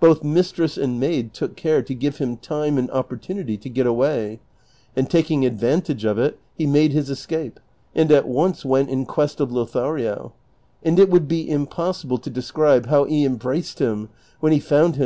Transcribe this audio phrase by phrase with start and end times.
[0.00, 4.40] Both mistress and maid took care to give him time and opportunity to get away,
[4.96, 7.60] and taking advantage of it he made his escape,
[7.94, 10.32] and at once went in quest of Lothario,
[10.82, 14.08] and it would be impossible to de scribe how he embi aced him
[14.40, 14.94] when he found him, am!